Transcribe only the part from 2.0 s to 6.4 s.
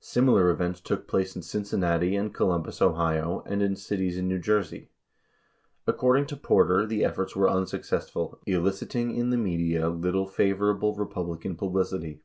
and Columbus, Ohio, and in cities in New Jersey. Accord ing to